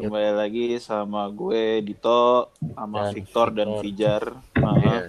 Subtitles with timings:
[0.00, 3.82] Kembali lagi sama gue Dito, sama Dan Victor dan Victor.
[3.84, 4.24] Fijar.
[4.56, 5.00] Nah, Iya.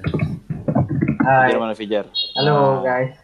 [1.24, 2.06] Hai, Fijar mana Fijar?
[2.36, 3.16] halo guys.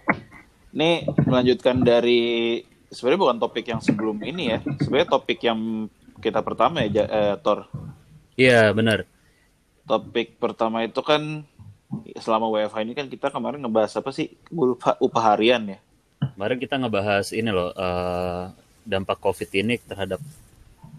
[0.71, 4.63] Ini melanjutkan dari sebenarnya bukan topik yang sebelum ini ya.
[4.79, 5.91] Sebenarnya topik yang
[6.23, 7.67] kita pertama ya, eh, Tor.
[8.39, 9.03] Iya, benar.
[9.83, 11.43] Topik pertama itu kan
[12.15, 14.31] selama WFH ini kan kita kemarin ngebahas apa sih?
[14.47, 15.79] Gue lupa upah harian ya.
[16.31, 18.55] Kemarin kita ngebahas ini loh, eh,
[18.87, 20.23] dampak COVID ini terhadap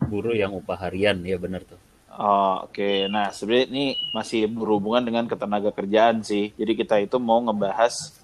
[0.07, 1.79] buruh yang upah harian, ya benar tuh.
[2.19, 6.51] Oh, Oke, nah sebenarnya ini masih berhubungan dengan ketenaga kerjaan sih.
[6.59, 8.15] Jadi kita itu mau ngebahas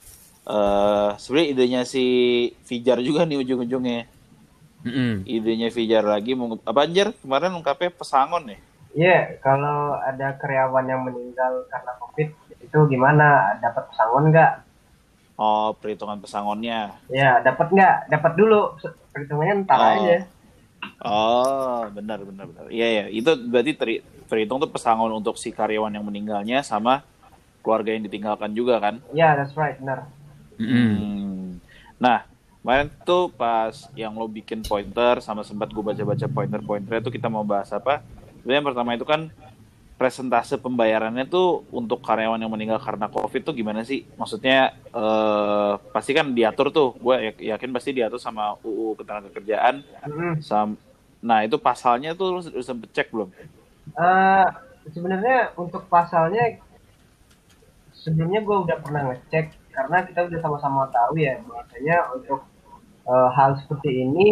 [0.45, 2.05] eh sebenarnya idenya si
[2.69, 4.05] Fijar juga nih ujung-ujungnya.
[4.85, 5.25] Mm-mm.
[5.25, 8.59] Idenya Fijar lagi mau apa anjir kemarin ungkapnya pesangon ya.
[8.95, 12.29] Iya, kalau ada karyawan yang meninggal karena COVID,
[12.63, 13.59] itu gimana?
[13.59, 14.53] Dapat pesangon nggak?
[15.35, 16.95] Oh, perhitungan pesangonnya.
[17.11, 18.07] Ya, dapat nggak?
[18.07, 18.79] Dapat dulu.
[19.11, 19.91] Perhitungannya ntar Oh.
[19.99, 20.19] aja.
[21.05, 22.65] Oh, benar benar benar.
[22.73, 27.05] Iya ya, itu berarti teri- terhitung tuh pesangon untuk si karyawan yang meninggalnya sama
[27.65, 29.01] keluarga yang ditinggalkan juga kan?
[29.13, 30.09] Ya, that's right, benar.
[30.61, 30.93] Mm-mm.
[30.97, 31.47] Hmm.
[31.97, 32.29] Nah,
[32.61, 37.43] kemarin tuh pas yang lo bikin pointer sama sempat gue baca-baca pointer-pointernya tuh kita mau
[37.43, 38.05] bahas apa?
[38.41, 39.21] Sebenarnya yang pertama itu kan
[39.95, 44.03] presentase pembayarannya tuh untuk karyawan yang meninggal karena COVID tuh gimana sih?
[44.19, 49.75] Maksudnya eh, pasti kan diatur tuh, gue yakin pasti diatur sama UU Ketenagakerjaan.
[50.43, 50.77] Sam
[51.25, 53.33] nah itu pasalnya tuh lo udah sempet cek belum?
[53.97, 54.47] Eh,
[54.93, 56.61] sebenarnya untuk pasalnya
[57.97, 62.45] sebelumnya gue udah pernah ngecek karena kita udah sama-sama tahu ya bahwasanya untuk
[63.09, 64.29] eh, hal seperti ini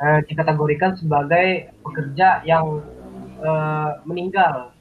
[0.00, 2.80] eh, dikategorikan sebagai pekerja yang
[3.38, 4.74] eh, meninggal.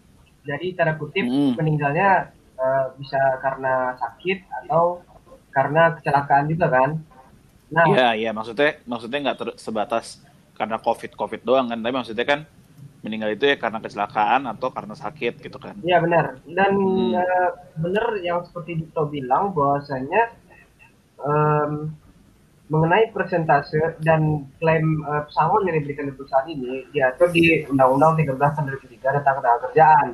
[0.48, 1.54] Jadi tanda kutip Mm.
[1.56, 5.06] meninggalnya eh, bisa karena sakit atau
[5.54, 6.90] karena kecelakaan juga kan.
[7.68, 10.24] Nah, Iya, iya maksudnya maksudnya nggak sebatas
[10.58, 12.40] karena COVID COVID doang kan, tapi maksudnya kan
[13.06, 15.78] meninggal itu ya karena kecelakaan atau karena sakit gitu kan.
[15.86, 16.42] Iya benar.
[16.50, 17.14] Dan Hmm.
[17.14, 20.34] eh, benar yang seperti Dito bilang bahwasanya
[21.18, 21.94] em,
[22.68, 28.36] mengenai persentase dan klaim eh, pesangon yang diberikan di perusahaan ini diatur di Undang-Undang 13
[28.36, 30.08] tahun 2003 tentang ketenagakerjaan.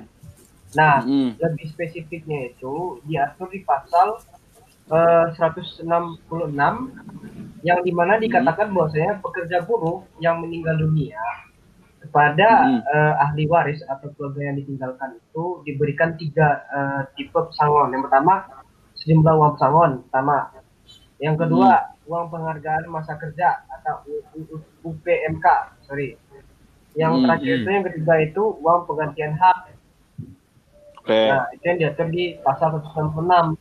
[0.74, 1.38] Nah, Mm.
[1.38, 4.22] lebih spesifiknya itu diatur di pasal
[4.90, 6.92] eh, 166
[7.64, 11.24] yang di mana dikatakan bahwasanya pekerja buruh yang meninggal dunia
[12.04, 12.82] kepada Hmm.
[12.84, 17.96] eh, ahli waris atau keluarga yang ditinggalkan itu diberikan tiga eh, tipe pesangon.
[17.96, 18.34] Yang pertama
[18.94, 20.38] sejumlah uang pesangon pertama.
[21.18, 24.04] Yang kedua uang penghargaan masa kerja atau
[24.84, 25.46] UPMK,
[25.84, 26.20] sorry.
[26.94, 27.62] Yang Hmm, terakhir hmm.
[27.64, 29.58] itu yang ketiga itu uang penggantian hak.
[31.00, 31.20] Oke.
[31.28, 33.58] Nah, itu yang diatur di pasal 166.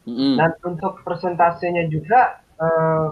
[0.00, 0.34] Mm-mm.
[0.40, 3.06] Dan untuk persentasenya juga eh,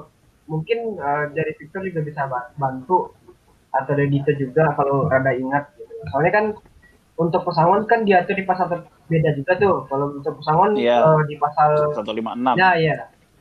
[0.47, 3.13] mungkin eh, dari Victor juga bisa ba- bantu
[3.69, 5.69] atau dari Dito juga kalau rada ingat.
[5.77, 5.93] Gitu.
[6.09, 6.47] Soalnya kan
[7.19, 9.77] untuk pesangon kan diatur di pasal ter- beda juga tuh.
[9.91, 10.97] Kalau untuk pesangon Iya.
[11.05, 12.55] eh, di pasal 156.
[12.57, 12.97] ya iya.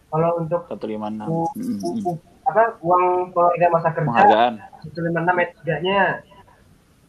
[0.08, 1.28] Kalau untuk 156.
[1.28, 1.80] u, Mm-mm.
[1.84, 4.54] u- u- apa uang penghargaan masa kerja Penghargaan.
[4.88, 6.02] 156 ayat 3-nya.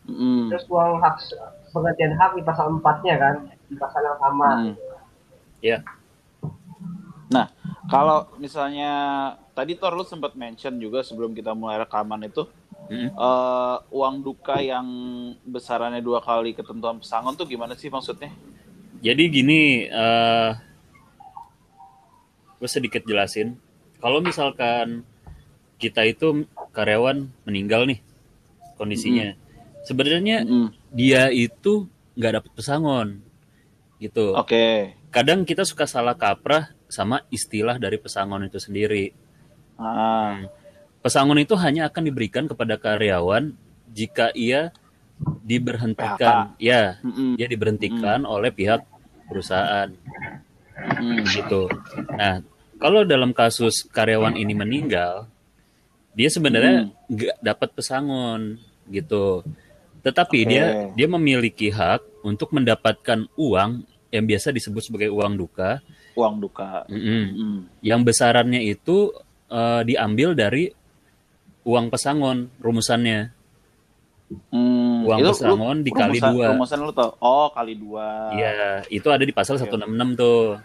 [0.09, 0.51] Mm-mm.
[0.51, 1.17] Terus uang hak
[1.71, 3.35] penggantian hak di pasal 4-nya kan,
[3.71, 4.49] di pasal yang sama.
[4.51, 4.75] Mm.
[5.59, 5.79] Ya,
[7.29, 7.53] Nah,
[7.87, 8.91] kalau misalnya
[9.53, 12.49] tadi Tor lu sempat mention juga sebelum kita mulai rekaman itu
[12.89, 13.13] Mm-mm.
[13.13, 14.87] eh, uang duka yang
[15.45, 18.33] besarannya dua kali ketentuan pesangon tuh gimana sih maksudnya?
[18.99, 20.51] jadi gini, eh
[22.59, 23.57] gue sedikit jelasin.
[23.99, 25.03] Kalau misalkan
[25.79, 28.03] kita itu karyawan meninggal nih
[28.79, 29.35] kondisinya,
[29.87, 30.75] sebenarnya Mm-mm.
[30.95, 31.87] dia itu
[32.19, 33.09] nggak dapat pesangon,
[34.03, 34.35] gitu.
[34.35, 34.95] Oke.
[35.11, 39.15] Kadang kita suka salah kaprah sama istilah dari pesangon itu sendiri.
[39.79, 40.47] Ah.
[40.99, 43.55] Pesangon itu hanya akan diberikan kepada karyawan
[43.95, 44.75] jika ia
[45.43, 47.35] diberhentikan, ya, Mm-mm.
[47.35, 48.87] dia diberhentikan oleh pihak
[49.27, 49.91] perusahaan,
[50.79, 51.27] Mm.
[51.27, 51.67] gitu.
[52.11, 52.41] Nah,
[52.77, 55.27] kalau dalam kasus karyawan ini meninggal,
[56.13, 59.43] dia sebenarnya nggak dapat pesangon, gitu.
[60.01, 60.49] Tetapi Oke.
[60.49, 60.65] dia
[60.95, 65.83] dia memiliki hak untuk mendapatkan uang yang biasa disebut sebagai uang duka,
[66.15, 66.83] Uang duka.
[66.87, 67.23] Mm-mm.
[67.29, 67.59] Mm.
[67.81, 69.11] yang besarannya itu
[69.47, 70.71] eh, diambil dari
[71.63, 73.35] uang pesangon rumusannya.
[74.53, 76.47] Hmm, Uang itu lu- pesangon dikali rumusan- dua.
[76.53, 77.11] Rumusan lu tau?
[77.19, 78.29] Oh, kali dua.
[78.31, 79.65] Iya, itu ada di pasal Oke.
[79.67, 80.61] 166 tuh.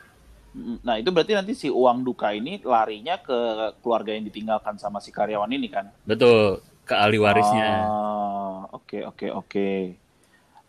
[0.53, 3.37] Mm, Nah, itu berarti nanti si uang duka ini larinya ke
[3.81, 5.89] keluarga yang ditinggalkan sama si karyawan ini kan?
[6.05, 7.89] Betul, ke ahli warisnya.
[7.89, 9.69] Oh, oke, oke, oke.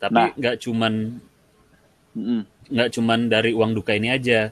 [0.01, 0.33] Tapi nah.
[0.33, 0.93] nggak cuman
[2.17, 2.41] Mm-mm.
[2.73, 4.49] nggak cuman dari uang duka ini aja.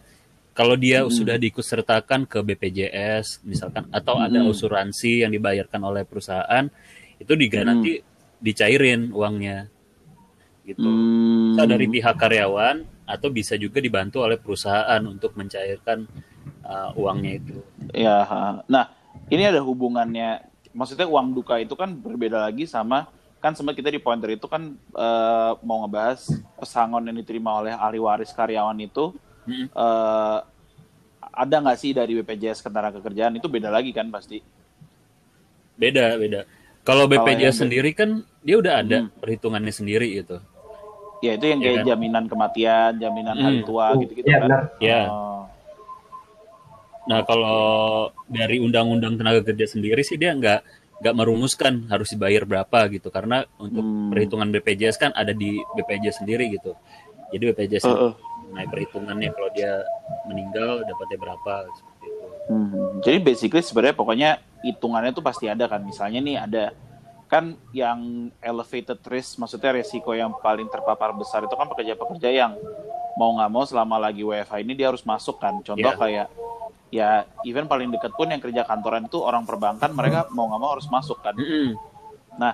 [0.52, 1.16] Kalau dia Mm-mm.
[1.16, 4.52] sudah diikutsertakan ke BPJS misalkan atau ada Mm-mm.
[4.52, 6.68] asuransi yang dibayarkan oleh perusahaan,
[7.16, 7.68] itu juga Mm-mm.
[7.72, 7.92] nanti
[8.42, 9.70] dicairin uangnya
[10.62, 10.90] gitu
[11.52, 16.06] bisa dari pihak karyawan atau bisa juga dibantu oleh perusahaan untuk mencairkan
[16.64, 17.56] uh, uangnya itu
[17.92, 18.24] Ya,
[18.70, 18.88] nah
[19.28, 20.42] ini ada hubungannya.
[20.72, 23.04] Maksudnya uang duka itu kan berbeda lagi sama
[23.42, 27.98] kan sempat kita di pointer itu kan eh, mau ngebahas pesangon yang diterima oleh ahli
[27.98, 29.10] waris karyawan itu
[29.44, 29.66] Mm-mm.
[29.66, 30.38] eh,
[31.32, 34.38] ada nggak sih dari BPJS Ketenagakerjaan itu beda lagi kan pasti.
[35.74, 36.40] beda beda
[36.86, 39.10] kalau BPJS sendiri kan dia udah ada Hmm.
[39.18, 40.38] perhitungannya sendiri gitu
[41.22, 41.86] Ya itu yang kayak kan?
[41.86, 43.68] jaminan kematian, jaminan hari Hmm.
[43.70, 44.50] tua gitu-gitu Iya kan.
[44.82, 45.46] ya Oh.
[47.02, 47.62] Nah, kalau
[48.26, 50.60] dari undang-undang tenaga kerja sendiri sih dia nggak
[50.98, 54.10] nggak merumuskan harus dibayar berapa gitu karena untuk Hmm.
[54.10, 56.74] perhitungan BPJS kan ada di BPJS sendiri gitu.
[57.30, 58.12] Jadi BPJS Heeh.
[58.52, 59.82] naik perhitungannya kalau dia
[60.26, 62.26] meninggal dapatnya berapa seperti itu.
[62.44, 64.30] Hmm, Jadi basically sebenarnya pokoknya
[64.60, 65.82] hitungannya tuh pasti ada kan.
[65.82, 66.64] Misalnya nih ada
[67.32, 72.52] kan yang elevated risk, maksudnya resiko yang paling terpapar besar itu kan pekerja-pekerja yang
[73.16, 75.64] mau nggak mau selama lagi WFH ini dia harus masuk kan.
[75.64, 75.96] Contoh Iya.
[75.96, 76.26] kayak
[76.92, 80.76] ya even paling deket pun yang kerja kantoran itu orang perbankan mereka mau nggak mau
[80.76, 81.32] harus masuk kan.
[81.32, 81.72] Mm-mm.
[82.36, 82.52] Nah,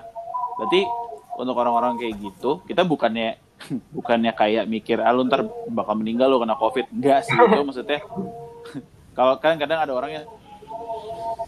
[0.55, 0.87] berarti
[1.35, 3.35] untuk orang-orang kayak gitu, kita bukannya
[3.99, 6.87] bukannya kayak mikir, ah lu ntar bakal meninggal lo kena covid.
[6.87, 7.99] Enggak sih, itu maksudnya.
[9.17, 10.25] kalau kan kadang ada orang yang,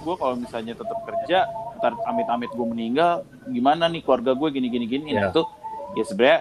[0.03, 1.47] gue kalau misalnya tetap kerja,
[1.81, 5.09] ntar amit-amit gue meninggal, gimana nih keluarga gue gini-gini gini.
[5.11, 5.33] Nah, Iya.
[5.33, 5.41] itu
[5.97, 6.39] ya sebenarnya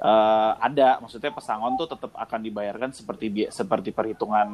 [0.00, 4.48] eh, ada, maksudnya pesangon tuh tetap akan dibayarkan seperti bi- seperti perhitungan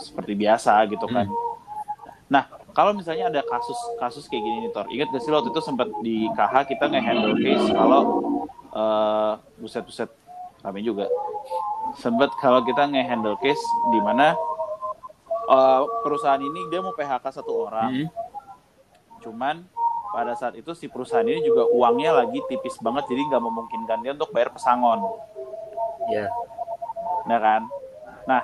[0.00, 1.28] seperti biasa gitu kan.
[2.26, 2.42] Nah,
[2.72, 5.86] kalau misalnya ada kasus kasus kayak gini nih Tor, ingat gak sih waktu itu sempat
[6.00, 8.02] di KH kita nge-handle case kalau
[8.72, 10.10] eh buset-buset
[10.64, 11.06] rame juga.
[11.94, 13.62] Sempat kalau kita nge-handle case
[13.92, 14.32] di mana
[15.46, 18.08] eh, perusahaan ini dia mau PHK satu orang, Mm-mm.
[19.20, 19.60] cuman
[20.16, 24.16] pada saat itu si perusahaan ini juga uangnya lagi tipis banget jadi nggak memungkinkan dia
[24.16, 25.04] untuk bayar pesangon.
[26.08, 26.32] Ya,
[27.28, 27.62] Nah kan.
[28.24, 28.40] Nah,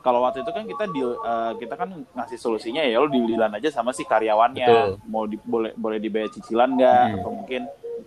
[0.00, 3.68] kalau waktu itu kan kita deal, eh, kita kan ngasih solusinya ya lo dealan aja
[3.68, 4.64] sama si karyawannya.
[4.64, 4.90] Betul.
[5.04, 7.14] Mau di, boleh boleh dibayar cicilan nggak Hmm.
[7.20, 7.62] atau mungkin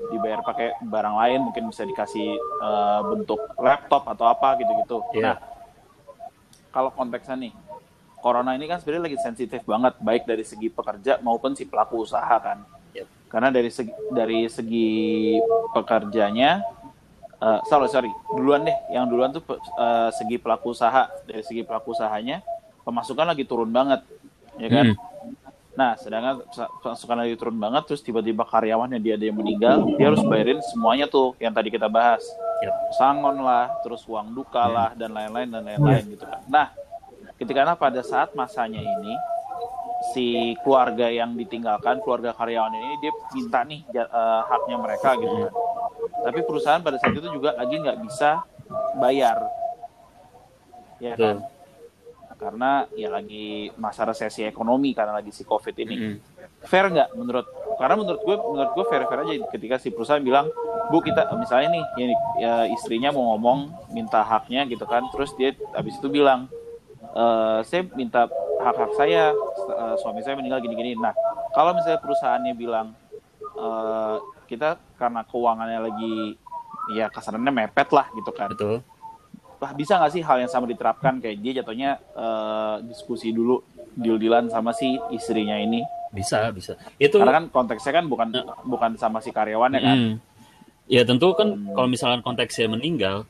[0.10, 4.98] dibayar pakai barang lain, mungkin bisa dikasih eh, bentuk laptop atau apa gitu-gitu.
[5.13, 5.22] Iya.
[5.22, 5.36] Nah,
[6.74, 7.54] kalau konteksnya nih,
[8.19, 12.36] corona ini kan sebenarnya lagi sensitif banget baik dari segi pekerja maupun si pelaku usaha
[12.42, 12.66] kan.
[13.27, 14.89] Karena dari segi dari segi
[15.74, 16.62] pekerjanya
[17.42, 18.77] eh, sorry sorry duluan deh.
[18.94, 22.45] Yang duluan tuh eh, segi pelaku usaha dari segi pelaku usahanya
[22.86, 24.06] pemasukan lagi turun banget
[24.62, 24.88] ya kan?
[24.94, 25.04] Hmm.
[25.75, 26.48] nah sedangkan
[26.80, 31.04] pemasukan lagi turun banget terus tiba-tiba karyawannya dia ada yang meninggal dia harus bayarin semuanya
[31.12, 32.24] tuh yang tadi kita bahas.
[32.56, 32.95] Yep.
[32.95, 36.39] sangon lah terus uang duka lah dan lain-lain dan lain-lain gitu kan.
[36.48, 36.72] Nah
[37.36, 39.13] ketika pada saat masanya ini
[40.16, 45.54] si keluarga yang ditinggalkan keluarga karyawan ini dia minta nih eh, haknya mereka gitu kan.
[46.26, 48.44] Tapi perusahaan pada saat itu juga lagi nggak bisa
[48.98, 49.46] bayar.
[51.04, 51.44] Ya kan?
[51.44, 51.54] Betul.
[52.36, 55.96] karena ya lagi masa resesi ekonomi karena lagi si covid ini.
[55.96, 56.18] Mm-mm.
[56.66, 57.48] fair nggak menurut
[57.78, 60.52] karena menurut gue menurut gue fair fair aja ketika si perusahaan bilang
[60.92, 62.06] bu kita misalnya nih ya,
[62.42, 65.08] ya istrinya mau ngomong minta haknya gitu kan.
[65.16, 66.52] Terus dia habis itu bilang
[67.16, 68.28] "Eh, saya minta
[68.60, 69.32] hak hak saya
[69.72, 71.16] eh, suami saya meninggal gini gini nah
[71.56, 72.92] kalau misalnya perusahaannya bilang
[73.56, 74.16] eh,
[74.51, 76.36] kita karena keuangannya lagi
[76.92, 78.84] ya kasarannya mepet lah gitu kan Betul.
[79.56, 83.63] Wah, bisa nggak sih hal yang sama diterapkan kayak dia jatuhnya eh, diskusi dulu
[83.96, 85.80] deal-dealan sama si istrinya ini
[86.12, 86.80] Bisa, bisa.
[86.96, 88.32] Itu karena kan konteksnya kan bukan
[88.63, 89.98] bukan sama si karyawannya kan.
[90.00, 90.13] Mm.
[90.88, 93.28] Ya tentu kan kalau misalkan konteksnya meninggal,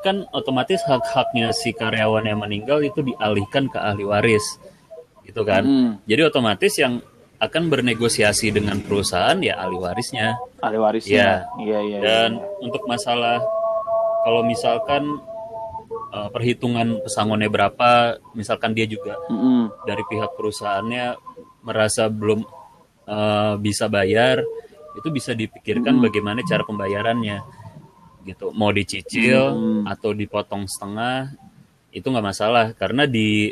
[0.00, 4.44] kan otomatis hak-haknya si karyawan yang meninggal itu dialihkan ke ahli waris,
[5.24, 5.62] gitu kan.
[5.62, 5.90] Hmm.
[6.08, 7.04] Jadi otomatis yang
[7.40, 10.36] akan bernegosiasi dengan perusahaan ya ahli warisnya.
[10.60, 11.48] Ahli warisnya.
[11.56, 11.80] Iya, iya.
[11.80, 11.98] iya.
[12.00, 12.30] Dan
[12.60, 13.40] untuk masalah
[14.24, 15.20] kalau misalkan
[16.12, 19.72] eh, perhitungan pesangonnya berapa, misalkan dia juga Mm-mm.
[19.88, 21.16] dari pihak perusahaannya
[21.64, 22.44] merasa belum
[23.08, 24.44] eh, bisa bayar,
[25.00, 26.04] itu bisa dipikirkan Hmm.
[26.04, 27.40] bagaimana cara pembayarannya,
[28.22, 28.50] gitu.
[28.50, 29.82] Mau dicicil Hmm.
[29.84, 31.32] atau dipotong setengah,
[31.90, 33.50] itu nggak masalah karena di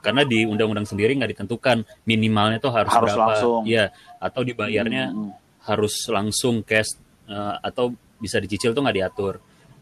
[0.00, 3.62] karena di undang-undang sendiri nggak ditentukan minimalnya tuh harus, Harus berapa, langsung.
[3.68, 5.28] ya atau dibayarnya Mm-mm.
[5.62, 9.36] harus langsung cash eh, atau bisa dicicil tuh nggak diatur.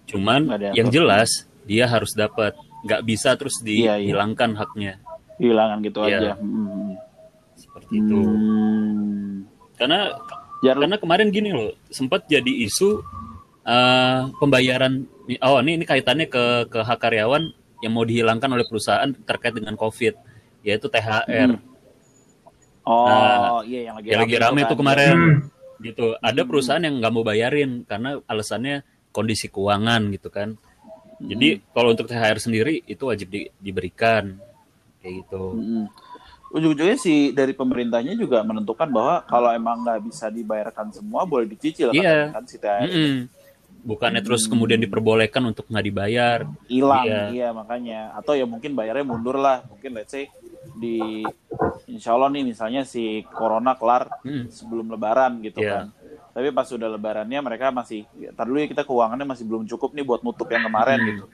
[0.05, 0.77] Cuman Nggak diatur.
[0.77, 1.31] yang jelas
[1.63, 4.11] dia harus dapat, nggak bisa terus Iya, iya.
[4.11, 4.99] dihilangkan haknya
[5.39, 6.19] Hilangan gitu Iya.
[6.19, 6.33] aja.
[6.37, 6.99] Mm-mm.
[7.55, 8.19] seperti itu.
[8.19, 9.47] Hmm.
[9.75, 10.11] Karena
[10.59, 12.99] Jar- karena kemarin gini loh, sempat jadi isu
[13.69, 15.05] eh, pembayaran
[15.39, 17.45] oh ini ini kaitannya ke ke hak karyawan
[17.79, 20.17] yang mau dihilangkan oleh perusahaan terkait dengan Covid,
[20.63, 21.61] yaitu THR.
[22.83, 24.79] Oh, Nah, iya yang lagi Yang lagi rame itu kan.
[24.79, 25.15] kemarin.
[25.15, 25.39] Hmm.
[25.79, 26.19] gitu.
[26.19, 30.59] Ada perusahaan yang nggak mau bayarin karena alasannya kondisi keuangan gitu kan.
[31.21, 34.43] Jadi kalau untuk THR sendiri itu wajib di- diberikan
[34.99, 35.55] kayak gitu.
[35.55, 35.85] Mm-mm.
[36.49, 41.93] Ujung-ujungnya sih dari pemerintahnya juga menentukan bahwa kalau emang nggak bisa dibayarkan semua boleh dicicil
[41.93, 42.27] Iya.
[42.27, 43.15] katanya kan si THR Mm-mm.
[43.79, 46.39] Bukannya terus kemudian diperbolehkan untuk nggak dibayar.
[46.67, 47.23] hilang Iya.
[47.31, 47.49] iya.
[47.51, 50.27] makanya atau ya mungkin bayarnya mundur lah mungkin let's say
[50.75, 51.25] di
[51.87, 54.49] insya Allah nih misalnya si corona kelar Mm.
[54.49, 55.73] sebelum lebaran gitu Iya.
[55.73, 55.87] kan
[56.29, 60.05] tapi pas sudah lebarannya mereka masih tar dulu ya kita keuangannya masih belum cukup nih
[60.05, 61.09] buat nutup yang kemarin Hmm.
[61.09, 61.25] gitu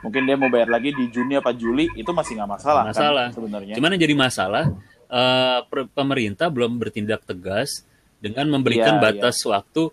[0.00, 3.26] mungkin dia mau bayar lagi di Juni apa Juli itu masih nggak masalah, Nggak masalah.
[3.26, 4.64] kan sebenarnya Cuman yang jadi masalah
[5.06, 7.84] eh, per- pemerintah belum bertindak tegas
[8.16, 9.90] dengan memberikan Iya, batas waktu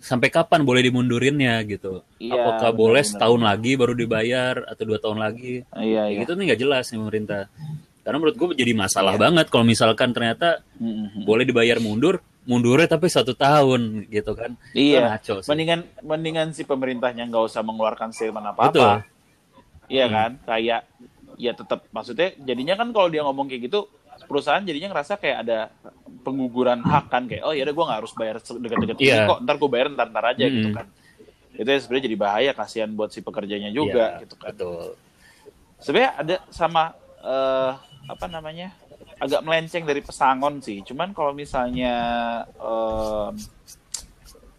[0.00, 2.00] sampai kapan boleh dimundurinnya gitu.
[2.16, 5.62] Iya, Apakah benar, boleh setahun lagi baru dibayar atau dua tahun lagi?
[5.76, 7.42] iya Kayak iya gitu nih nggak jelas nih pemerintah.
[8.00, 9.20] Karena menurut gue jadi masalah Iya.
[9.20, 11.22] banget kalau misalkan ternyata Mm-mm.
[11.22, 14.56] boleh dibayar mundur, mundurnya tapi satu tahun gitu kan.
[14.72, 15.48] Itu Iya, ngaco sih.
[15.52, 18.82] mendingan mendingan si pemerintahnya nggak usah mengeluarkan statement Betul.
[18.82, 19.04] apa-apa.
[19.86, 20.14] Iya Hmm.
[20.16, 20.30] kan?
[20.48, 20.80] Kayak
[21.36, 23.84] ya tetap maksudnya jadinya kan kalau dia ngomong kayak gitu
[24.30, 25.58] perusahaan jadinya ngerasa kayak ada
[26.22, 29.26] pengguguran hak kan kayak oh ya udah gue nggak harus bayar dekat-dekat ini Iya.
[29.26, 30.76] kok ntar gue bayar ntar ntar aja gitu Hmm.
[30.76, 30.86] kan.
[31.50, 34.54] Itu ya sebenarnya jadi bahaya kasihan buat si pekerjanya juga Iya, gitu kan.
[34.54, 34.94] Betul.
[35.76, 37.72] Sebenarnya ada sama eh,
[38.06, 38.70] apa namanya
[39.18, 40.80] agak melenceng dari pesangon sih.
[40.80, 41.92] Cuman kalau misalnya
[42.54, 43.34] em,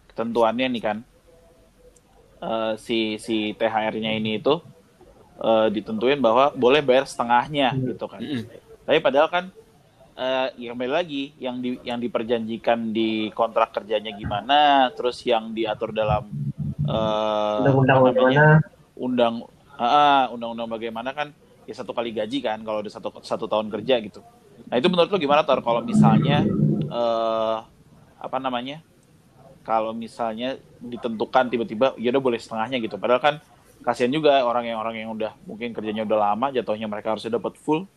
[0.08, 0.98] ketentuannya nih kan
[2.38, 4.54] eh, si si THR-nya ini itu
[5.38, 8.20] eh, ditentuin bahwa boleh bayar setengahnya gitu kan.
[8.20, 8.44] Mm-mm.
[8.82, 9.44] Tapi padahal kan
[10.12, 15.96] eh ya kembali lagi yang di yang diperjanjikan di kontrak kerjanya gimana, terus yang diatur
[15.96, 16.28] dalam
[16.84, 18.46] eh, undang-undang apa namanya,
[18.96, 19.34] undang
[19.80, 21.32] ah, undang-undang bagaimana kan
[21.64, 24.20] ya satu kali gaji kan kalau udah satu satu tahun kerja gitu.
[24.68, 26.44] Nah itu menurut lo gimana Tor kalau misalnya
[26.92, 27.58] eh
[28.22, 28.84] apa namanya
[29.62, 32.98] kalau misalnya ditentukan tiba-tiba ya udah boleh setengahnya gitu.
[32.98, 33.34] Padahal kan
[33.82, 37.56] kasihan juga orang yang orang yang udah mungkin kerjanya udah lama jatuhnya mereka harusnya dapat
[37.56, 37.88] full.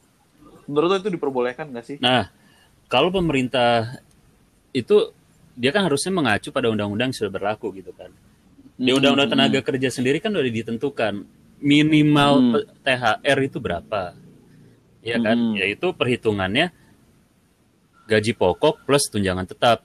[0.65, 1.98] Menurut lo itu diperbolehkan nggak sih?
[2.01, 2.29] Nah,
[2.89, 4.01] kalau pemerintah
[4.75, 5.13] itu
[5.55, 8.12] dia kan harusnya mengacu pada undang-undang yang sudah berlaku gitu kan.
[8.75, 11.24] Di Hmm, undang-undang hmm, tenaga kerja sendiri kan udah ditentukan
[11.63, 12.53] minimal Hmm.
[12.84, 14.12] THR itu berapa.
[15.00, 15.38] Ya kan?
[15.38, 15.55] Hmm.
[15.55, 16.75] Yaitu perhitungannya
[18.05, 19.81] gaji pokok plus tunjangan tetap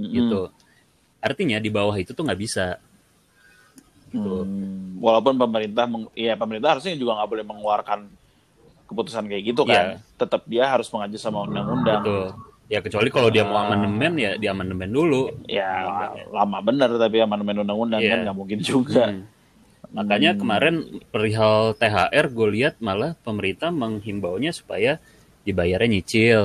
[0.00, 0.42] hmm, gitu.
[1.20, 2.80] Artinya di bawah itu tuh nggak bisa.
[4.14, 8.00] Hmm, walaupun pemerintah, meng, ya pemerintah harusnya juga nggak boleh mengeluarkan
[8.86, 9.98] keputusan kayak gitu kan.
[9.98, 10.16] Iya.
[10.16, 12.02] Tetap dia harus mengacu sama undang-undang.
[12.02, 12.26] Betul.
[12.66, 13.66] Ya kecuali kalau dia mau Ah.
[13.66, 15.30] amandemen ya di amandemen dulu.
[15.46, 15.86] Ya
[16.28, 18.10] lama bener tapi amandemen undang-undang Iya.
[18.10, 19.04] kan nggak mungkin juga.
[19.06, 19.22] Hmm.
[19.88, 20.40] Makanya Hmm.
[20.40, 20.74] kemarin
[21.08, 24.98] perihal THR gue lihat malah pemerintah menghimbaunya supaya
[25.42, 26.42] dibayarnya nyicil.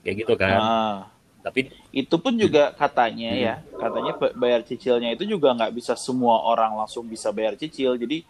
[0.00, 0.58] Kayak gitu kan.
[0.60, 0.98] Nah,
[1.40, 3.44] Tapi itu pun juga katanya Hmm.
[3.44, 8.00] ya, katanya ba- bayar cicilnya itu juga nggak bisa semua orang langsung bisa bayar cicil.
[8.00, 8.24] Jadi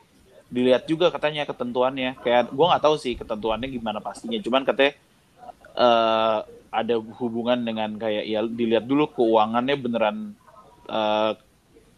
[0.50, 2.20] dilihat juga katanya ketentuannya.
[2.24, 4.38] Kayak gua nggak tahu sih ketentuannya gimana pastinya.
[4.42, 4.92] Cuman katanya
[5.78, 6.38] eh,
[6.74, 10.18] ada hubungan dengan kayak ya dilihat dulu keuangannya beneran
[10.90, 11.30] eh,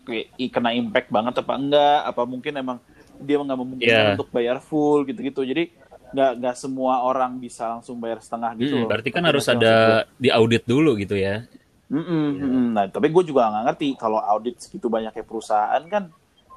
[0.07, 1.99] kayak i- kena impact banget apa enggak?
[2.11, 2.79] Apa mungkin emang
[3.21, 4.13] dia nggak memungkinkan Iya.
[4.15, 5.43] untuk bayar full gitu-gitu.
[5.47, 5.73] Jadi
[6.15, 8.75] nggak nggak semua orang bisa langsung bayar setengah gitu.
[8.75, 8.89] mm, loh.
[8.89, 11.45] berarti kan harus sih ada diaudit dulu gitu ya.
[11.87, 12.65] Mm-mm, mm-mm.
[12.75, 16.05] Nah, tapi gue juga nggak ngerti kalau audit segitu banyaknya perusahaan kan.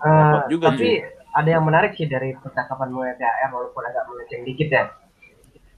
[0.10, 1.06] Repot juga, tapi
[1.40, 4.84] ada yang menarik sih dari percakapan THR walaupun agak melenceng dikit ya.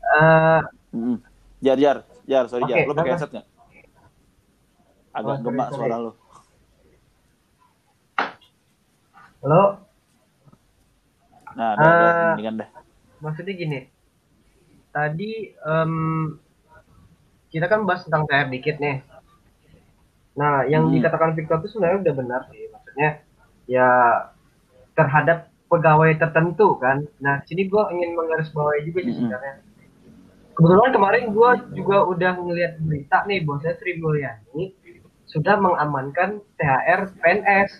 [0.02, 1.18] Eh, Mm-mm.
[1.62, 3.14] Jar, jar, jar, sorry Oke, jar, lo pakai kenapa?
[3.14, 3.48] headset nggak?
[5.12, 6.12] Agak Oh, gemak suara lo.
[9.42, 9.64] lo
[11.52, 12.26] Nah, udah, Ah.
[12.32, 12.70] mendingan dah.
[13.20, 13.80] maksudnya gini.
[14.90, 15.94] Tadi em,
[17.52, 19.04] kita kan bahas tentang THR dikit nih.
[20.40, 20.96] Nah, yang Hmm.
[20.96, 22.72] dikatakan Victor itu sebenarnya udah benar sih.
[22.72, 23.10] Maksudnya
[23.68, 23.88] ya
[24.96, 27.08] terhadap pegawai tertentu kan.
[27.24, 29.64] Nah, sini gue ingin menggarisbawahi juga sih sebenarnya.
[30.52, 34.76] Kebetulan kemarin gue juga udah ngeliat berita nih bahwasanya Sri Mulyani
[35.24, 37.72] sudah mengamankan THR PNS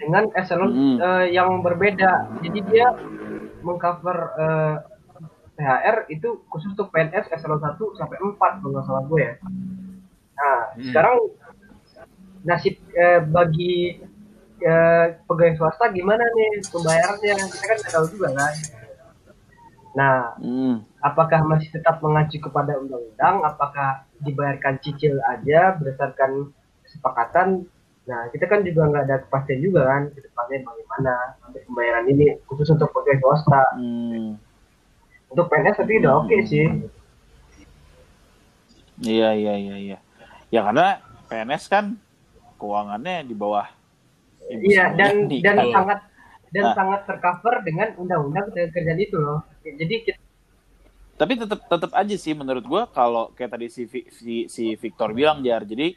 [0.00, 0.96] dengan eselon Mm.
[0.98, 2.40] eh, yang berbeda.
[2.40, 2.88] Jadi dia
[3.60, 4.76] mengcover eh,
[5.56, 9.34] THR itu khusus untuk PNS eselon 1 sampai 4 kalau nggak salah gue ya.
[10.36, 10.84] Nah, Hmm.
[10.88, 11.16] sekarang
[12.44, 14.00] nasib eh, bagi
[14.62, 17.34] eh, pegawai swasta gimana nih pembayarannya?
[17.36, 18.54] Kita kan nggak tahu juga kan.
[19.96, 20.84] Nah, Mm.
[21.00, 23.40] apakah masih tetap mengacu kepada undang-undang?
[23.40, 26.52] Apakah dibayarkan cicil aja berdasarkan
[26.84, 27.64] kesepakatan?
[28.06, 31.14] Nah, kita kan juga nggak ada kepastian juga kan ke depannya bagaimana
[31.48, 33.64] untuk pembayaran ini khusus untuk pegawai swasta.
[33.80, 34.36] Mm.
[35.32, 36.66] Untuk PNS tapi udah oke sih.
[39.00, 39.98] Iya, iya, iya, iya.
[40.52, 41.96] Ya karena PNS kan
[42.56, 43.68] keuangannya di bawah
[44.46, 45.66] Iya dan Mulyani, dan kan.
[45.74, 45.98] sangat
[46.54, 46.74] dan Nah.
[46.78, 49.40] sangat tercover dengan undang-undang ketenagakerjaan itu loh.
[49.66, 50.18] Jadi kita
[51.16, 55.40] tapi tetap tetap aja sih menurut gua kalau kayak tadi si, si si Victor bilang
[55.40, 55.96] jar jadi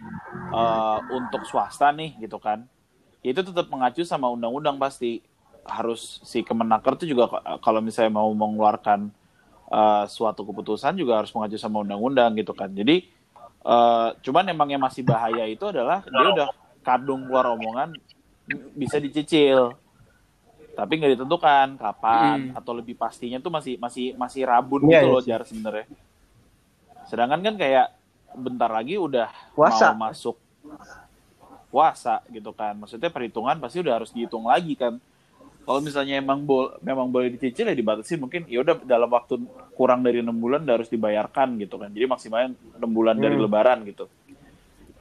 [0.50, 2.64] eh, untuk swasta nih gitu kan
[3.24, 5.20] itu tetap mengacu sama undang-undang pasti
[5.68, 9.12] harus si Kemenaker itu juga k- kalau misalnya mau mengeluarkan
[9.72, 13.04] eh, suatu keputusan juga harus mengacu sama undang-undang gitu kan jadi
[13.66, 16.48] eh, cuman emang yang masih bahaya itu adalah dia udah
[16.84, 18.00] kadung keluar omongan
[18.74, 19.74] bisa dicicil.
[20.74, 25.12] Tapi nggak ditentukan kapan atau lebih pastinya tuh masih masih masih rabun Iya, gitu iya
[25.12, 25.86] loh jar sebenarnya.
[27.06, 27.88] Sedangkan kan kayak
[28.32, 29.92] bentar lagi udah Puasa.
[29.92, 30.40] mau masuk
[31.70, 32.74] puasa gitu kan.
[32.76, 34.98] Maksudnya perhitungan pasti udah harus dihitung lagi kan.
[35.60, 39.38] Kalau misalnya emang bol memang boleh dicicil ya dibatasi mungkin ya udah dalam waktu
[39.78, 41.92] kurang dari enam bulan udah harus dibayarkan gitu kan.
[41.92, 43.44] Jadi maksimalnya enam bulan dari Hmm.
[43.46, 44.10] lebaran gitu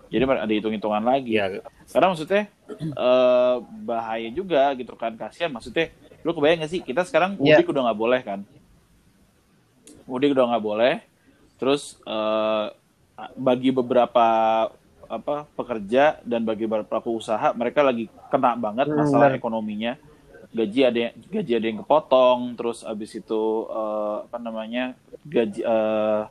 [0.09, 1.33] jadi ada hitung-hitungan lagi.
[1.35, 1.47] Ya
[1.89, 2.43] karena maksudnya
[2.81, 5.49] eh, bahaya juga gitu kan kasihan.
[5.49, 6.81] Maksudnya lu kebayang gak sih?
[6.81, 7.61] Kita sekarang Iya.
[7.61, 8.41] mudik udah nggak boleh kan?
[10.05, 10.95] Mudik udah nggak boleh.
[11.59, 12.67] Terus eh,
[13.35, 14.27] bagi beberapa
[15.09, 19.41] apa pekerja dan bagi beberapa pelaku usaha mereka lagi kena banget Hmm, masalah benar.
[19.41, 19.93] ekonominya.
[20.49, 26.23] Gaji ada yang, gaji ada yang kepotong terus abis itu eh, apa namanya gaji eh,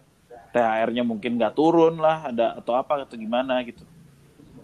[0.52, 3.84] THR-nya mungkin nggak turun lah ada atau apa atau gimana gitu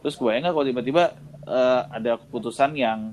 [0.01, 1.03] terus gue nggak kalau tiba-tiba
[1.43, 3.11] eh, ada keputusan yang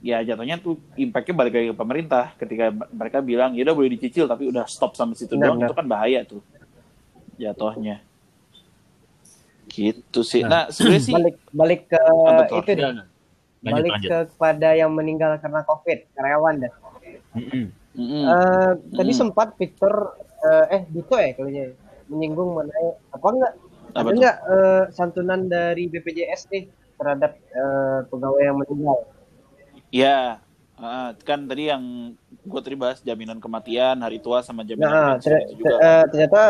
[0.00, 4.24] ya jatuhnya tuh impactnya balik lagi ke pemerintah ketika mereka bilang ya udah boleh dicicil
[4.24, 5.68] tapi udah stop sampai situ Benar, doang benar.
[5.68, 6.40] itu kan bahaya tuh
[7.36, 8.00] jatuhnya
[9.70, 10.48] gitu sih Nah.
[10.48, 12.00] nah sebenarnya sih balik balik ke
[12.58, 12.84] itu deh.
[12.90, 13.06] lanjut
[13.60, 16.72] balik lanjut ke kepada yang meninggal karena COVID karyawan dah.
[17.36, 17.64] Mm-mm.
[17.92, 18.24] mm-mm.
[18.24, 19.18] Eh, Tadi Mm.
[19.20, 20.16] sempat Victor
[20.48, 21.66] eh, eh Dito ya kalau ya
[22.10, 23.52] menyinggung mengenai apa enggak
[23.94, 26.64] Apa ada enggak eh, santunan dari BPJS nih
[26.98, 28.98] terhadap eh, pegawai yang meninggal.
[29.90, 30.38] ya
[30.78, 32.14] ah, kan tadi yang
[32.46, 36.04] gue tadi bahas jaminan kematian hari tua sama jaminan Nah, ter- itu juga ter- eh,
[36.10, 36.42] ternyata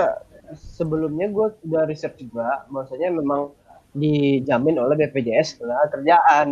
[0.54, 3.54] sebelumnya gue udah riset juga, bahwasanya memang
[3.90, 6.46] dijamin oleh BPJS tenaga kerjaan.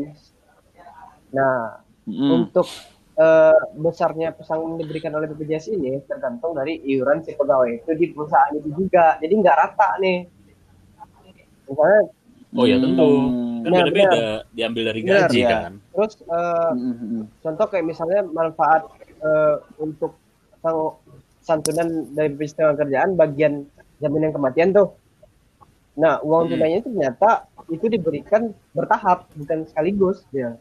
[1.35, 2.31] Nah, Mm-mm.
[2.31, 2.67] untuk
[3.19, 8.07] eh, besarnya pesangon yang diberikan oleh BPJS ini tergantung dari iuran si pegawai itu di
[8.11, 9.19] perusahaan itu juga.
[9.19, 10.19] Jadi nggak rata nih.
[11.67, 12.01] Misalnya,
[12.57, 13.09] oh ya tentu
[13.59, 13.61] Hmm.
[13.61, 14.23] kan beda-beda
[14.55, 15.49] diambil dari Benar, gaji iya.
[15.51, 17.23] kan terus eh, Mm-mm.
[17.43, 18.87] contoh kayak misalnya manfaat
[19.19, 20.15] eh, untuk
[20.63, 20.97] sang-
[21.43, 23.67] santunan dari BPJS tenaga kerjaan bagian
[23.99, 24.95] jaminan kematian tuh.
[25.99, 26.51] Nah, uang Hmm.
[26.55, 27.31] tunainya itu ternyata
[27.67, 30.55] itu diberikan bertahap, bukan sekaligus ya.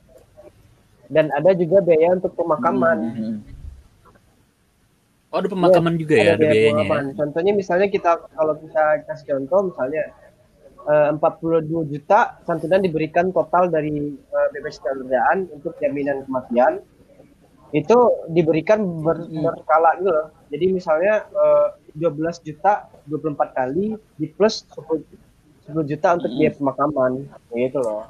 [1.07, 2.97] Dan ada juga biaya untuk pemakaman.
[3.05, 3.35] Mm-mm.
[5.27, 6.67] oh ada pemakaman juga ya ada biayanya ya?
[6.71, 7.05] pemakaman.
[7.13, 10.03] Contohnya misalnya kita kalau kita kasih contoh misalnya
[10.83, 16.79] eh, 42 juta santunan diberikan total dari eh, BPJS Ketenagakerjaan untuk jaminan kematian
[17.71, 17.97] itu
[18.29, 19.43] diberikan ber- Hmm.
[19.51, 20.27] berkala gitu loh.
[20.47, 21.67] Jadi misalnya eh,
[21.99, 22.07] 12
[22.39, 25.03] juta 24 kali di plus 10,
[25.67, 26.39] 10 juta untuk Hmm.
[26.39, 27.11] biaya pemakaman
[27.51, 28.07] gitu loh.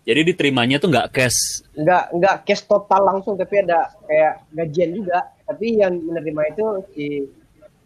[0.00, 5.18] Jadi diterimanya tuh nggak cash Enggak enggak cash total langsung tapi ada kayak gajian juga.
[5.44, 7.06] Tapi yang menerima itu si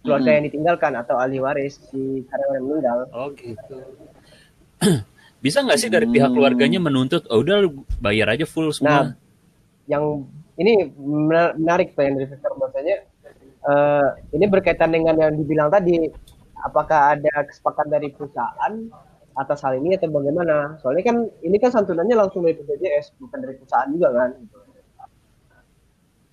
[0.01, 0.37] keluarga Hmm.
[0.37, 2.99] yang ditinggalkan atau ahli waris si karyawan yang meninggal.
[3.11, 3.77] oh gitu
[5.45, 7.69] bisa nggak sih dari pihak keluarganya menuntut oh udah
[8.01, 9.01] bayar aja full Nah, semua
[9.85, 12.53] yang ini menar- menarik tuh yang dari Victor
[13.65, 16.05] eh, ini berkaitan dengan yang dibilang tadi
[16.61, 18.73] apakah ada kesepakatan dari perusahaan
[19.35, 20.79] atas hal ini atau bagaimana?
[20.79, 24.31] Soalnya kan ini kan santunannya langsung dari BPJS bukan dari perusahaan juga kan.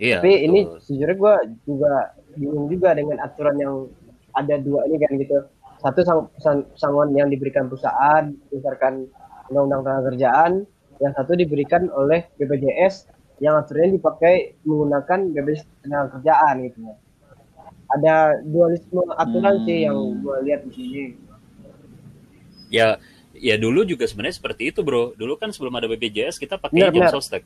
[0.02, 0.80] iya Tapi ini betul.
[0.82, 1.36] sejujurnya gue
[1.68, 1.94] juga
[2.34, 3.74] bingung juga dengan aturan yang
[4.34, 5.38] ada dua ini kan gitu.
[5.82, 9.10] Satu sang, sang- pesangon yang diberikan perusahaan berdasarkan
[9.50, 10.52] undang-undang tenaga kerjaan,
[11.02, 13.10] yang satu diberikan oleh BPJS
[13.42, 16.82] yang aturannya dipakai menggunakan BPJS tenaga kerjaan gitu.
[17.92, 19.66] Ada dualisme aturan Hmm.
[19.66, 21.04] sih yang gue lihat di sini.
[22.72, 22.96] Ya
[23.36, 26.92] ya dulu juga sebenarnya seperti itu bro dulu kan sebelum ada BPJS kita pakai Benar,
[26.96, 27.14] jam benar.
[27.14, 27.44] sostek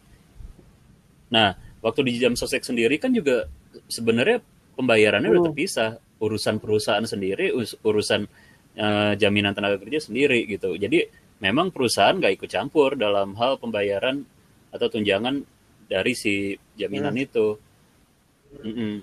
[1.28, 3.50] nah waktu di jam sostek sendiri kan juga
[3.90, 4.40] sebenarnya
[4.78, 5.50] pembayarannya udah Hmm.
[5.52, 5.90] terpisah
[6.22, 8.30] urusan perusahaan sendiri us- urusan
[8.76, 11.08] eh, jaminan tenaga kerja sendiri gitu jadi
[11.40, 14.24] memang perusahaan nggak ikut campur dalam hal pembayaran
[14.72, 15.44] atau tunjangan
[15.88, 17.56] dari si jaminan itu
[18.64, 19.00] Mm-mm.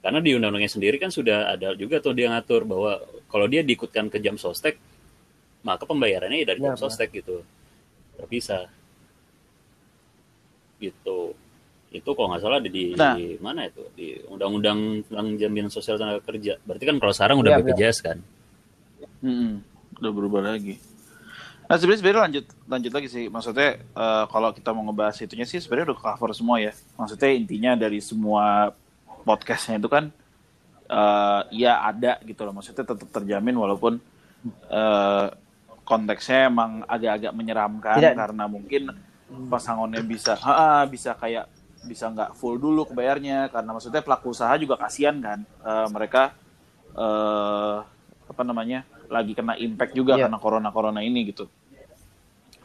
[0.00, 4.08] karena di undang-undangnya sendiri kan sudah ada juga tuh dia ngatur bahwa kalau dia diikutkan
[4.08, 4.76] ke jam sostek
[5.66, 7.42] maka pembayarannya ya dari Benar, sostek gitu
[8.14, 8.70] terpisah
[10.78, 11.34] gitu
[11.88, 13.16] itu kalau nggak salah ada di, Nah.
[13.16, 17.50] di mana itu di undang-undang tentang jaminan sosial tenaga kerja berarti kan kalau sekarang udah
[17.56, 18.18] Iya, BPJS kan
[19.24, 19.64] Mm-mm,
[19.98, 20.76] udah berubah lagi.
[21.66, 23.24] Nah sebenarnya sebenarnya lanjut lanjut lagi sih.
[23.26, 26.70] Maksudnya eh, kalau kita mau ngebahas itunya sih sebenarnya udah cover semua ya.
[26.94, 28.70] Maksudnya intinya dari semua
[29.24, 30.12] podcastnya itu kan
[30.86, 32.54] eh ya ada gitu loh.
[32.54, 33.98] Maksudnya tetap terjamin walaupun
[34.68, 35.26] eh,
[35.86, 38.14] konteksnya emang agak-agak menyeramkan Tidak.
[38.18, 38.82] karena mungkin
[39.46, 41.46] pasangannya bisa ha, bisa kayak
[41.86, 46.34] bisa nggak full dulu kebayarnya karena maksudnya pelaku usaha juga kasihan kan Eh, mereka
[46.96, 47.76] eh
[48.26, 50.26] apa namanya lagi kena impact juga Iya.
[50.26, 51.46] karena corona corona ini gitu.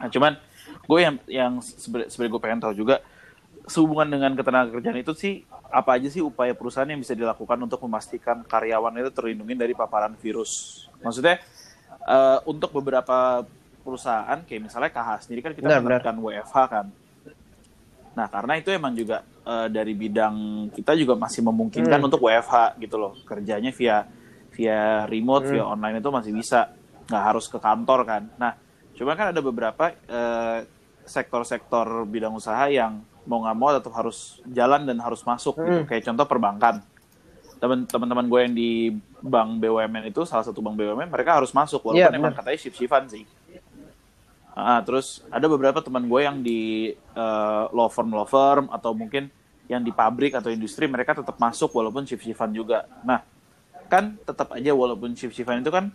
[0.02, 0.34] Nah, cuman
[0.82, 2.98] gue yang yang sebenarnya gue pengen tahu juga
[3.70, 8.42] sehubungan dengan ketenagakerjaan itu sih apa aja sih upaya perusahaan yang bisa dilakukan untuk memastikan
[8.42, 10.84] karyawan itu terlindungi dari paparan virus.
[10.98, 11.38] Maksudnya
[12.04, 13.46] eh, untuk beberapa
[13.82, 15.84] perusahaan kayak misalnya KH sendiri kan kita Benar, benar.
[16.00, 16.86] menerapkan WFH kan.
[18.12, 20.36] Nah karena itu emang juga eh, dari bidang
[20.70, 22.06] kita juga masih memungkinkan Hmm.
[22.06, 24.06] untuk WFH gitu loh kerjanya via
[24.52, 25.74] via remote via Hmm.
[25.74, 26.70] online itu masih bisa
[27.08, 28.22] nggak harus ke kantor kan.
[28.38, 28.52] Nah
[28.92, 30.58] cuma kan ada beberapa eh,
[31.02, 35.82] sektor-sektor bidang usaha yang mau nggak mau tetap harus jalan dan harus masuk gitu.
[35.82, 35.86] Hmm.
[35.86, 36.74] Kayak contoh perbankan.
[37.62, 38.70] Teman-teman gue yang di
[39.22, 43.06] bank BUMN itu salah satu bank BUMN mereka harus masuk walaupun Iya, emang katanya shift-shiftan
[43.06, 43.22] sih.
[44.52, 49.30] Ah, terus ada beberapa teman gue yang di eh, law firm law firm atau mungkin
[49.70, 52.84] yang di pabrik atau industri mereka tetap masuk walaupun shift shiftan juga.
[53.06, 53.22] Nah,
[53.88, 55.88] kan tetap aja walaupun shift shiftan itu kan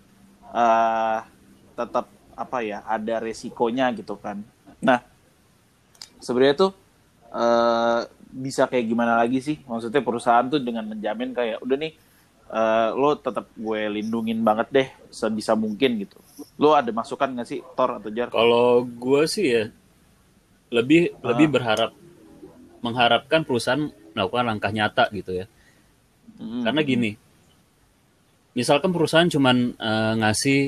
[0.55, 1.19] eh
[1.75, 4.41] tetap apa ya ada resikonya gitu kan.
[4.81, 5.03] Nah,
[6.23, 6.71] sebenarnya tuh
[7.35, 9.57] eh bisa kayak gimana lagi sih?
[9.63, 11.93] Maksudnya perusahaan tuh dengan menjamin kayak udah nih
[12.47, 16.17] eh, lo tetap gue lindungin banget deh sebisa mungkin gitu.
[16.59, 18.31] Lo ada masukan nggak sih Thor atau Jar?
[18.31, 19.63] Kalau gue sih ya
[20.67, 21.31] lebih Ah.
[21.31, 21.91] lebih berharap
[22.83, 25.45] mengharapkan perusahaan melakukan langkah nyata gitu ya.
[26.37, 26.61] Hmm.
[26.61, 27.11] Karena gini,
[28.53, 30.59] misalkan perusahaan cuman eh, ngasih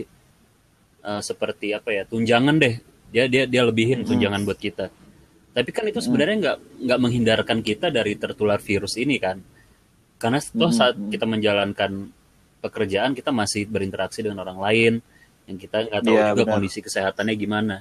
[1.03, 2.75] eh, seperti apa ya tunjangan deh,
[3.13, 4.89] dia dia dia lebihin tunjangan buat kita.
[5.49, 9.41] Tapi kan itu sebenarnya nggak nggak menghindarkan kita dari tertular virus ini kan.
[10.15, 12.11] Karena toh saat kita menjalankan
[12.59, 14.93] pekerjaan kita masih berinteraksi dengan orang lain
[15.47, 16.53] yang kita nggak tahu Iya, juga benar.
[16.59, 17.75] kondisi kesehatannya gimana.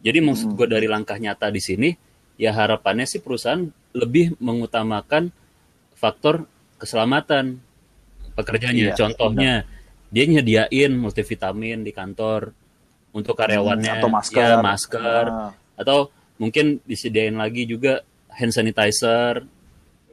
[0.00, 1.90] Jadi maksud gue dari langkah nyata di sini
[2.36, 5.28] ya harapannya sih perusahaan lebih mengutamakan
[5.94, 6.44] faktor
[6.76, 7.60] keselamatan
[8.32, 8.92] pekerjanya.
[8.92, 9.52] Iya, Contohnya
[10.08, 12.50] dia nyediain multivitamin di kantor
[13.10, 14.38] untuk karyawannya, atau masker.
[14.38, 15.50] ya, masker, Ah.
[15.76, 16.08] atau
[16.40, 18.00] mungkin disediain lagi juga
[18.32, 19.44] hand sanitizer.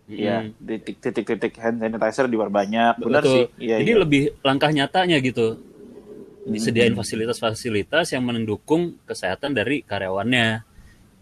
[0.08, 3.00] Iya, Mm, titik-titik hand sanitizer diperbanyak.
[3.00, 3.34] Benar betul.
[3.34, 3.46] sih.
[3.64, 4.00] Iya, Jadi iya.
[4.00, 5.60] lebih langkah nyatanya gitu.
[6.48, 10.64] Disediain fasilitas-fasilitas yang mendukung kesehatan dari karyawannya.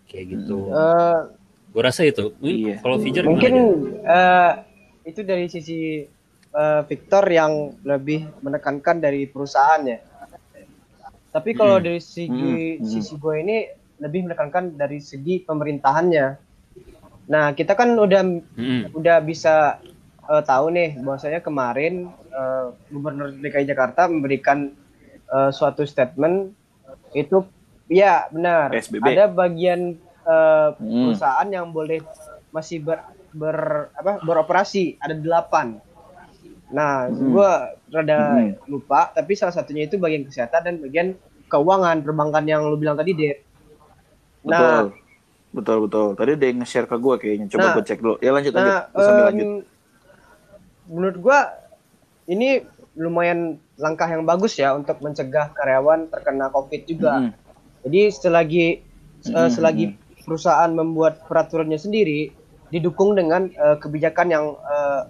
[0.05, 0.69] Kayak gitu.
[0.69, 1.19] Eh,
[1.73, 2.29] Gue rasa itu.
[2.37, 2.75] Mungkin Iya.
[2.79, 3.53] Kalau Fijar mungkin
[4.05, 4.51] eh,
[5.01, 6.05] itu dari sisi
[6.53, 9.97] eh, Victor yang lebih menekankan dari perusahaannya.
[11.33, 12.87] Tapi kalau dari segi Hmm, hmm.
[12.87, 13.57] sisi gue ini
[13.97, 16.27] lebih menekankan dari segi pemerintahannya.
[17.25, 18.21] Nah kita kan udah
[18.53, 18.91] Mm-mm.
[18.93, 19.79] udah bisa
[20.25, 24.71] eh, tahu nih bahwasanya kemarin eh, Gubernur DKI Jakarta memberikan
[25.25, 26.51] eh, suatu statement
[27.11, 27.45] itu
[27.87, 29.05] ya benar PSBB.
[29.05, 31.05] ada bagian eh, Hmm.
[31.05, 32.01] perusahaan yang boleh
[32.49, 32.97] masih ber,
[33.29, 35.77] ber apa beroperasi ada delapan.
[36.65, 37.29] Nah, Hmm.
[37.29, 37.51] gua
[37.87, 38.57] rada Hmm.
[38.65, 41.07] lupa, tapi salah satunya itu bagian kesehatan dan bagian
[41.45, 43.44] keuangan perbankan yang lu bilang tadi, Dep.
[44.45, 44.53] Betul.
[44.53, 44.83] Nah,
[45.49, 46.07] betul, betul.
[46.13, 47.45] Tadi dia yang nge-share ke gue kayaknya.
[47.49, 48.15] Coba Nah, gue cek dulu.
[48.21, 48.73] Ya lanjut, lanjut.
[48.77, 49.47] Nah, sambil em, lanjut.
[50.85, 51.39] menurut gua
[52.29, 52.61] ini
[52.93, 57.11] lumayan langkah yang bagus ya untuk mencegah karyawan terkena COVID juga.
[57.19, 57.31] Mm-mm.
[57.89, 58.65] Jadi selagi
[59.25, 59.49] eh, Mm-mm.
[59.51, 59.85] selagi
[60.23, 62.29] perusahaan membuat peraturannya sendiri
[62.69, 65.01] didukung dengan eh, kebijakan yang eh,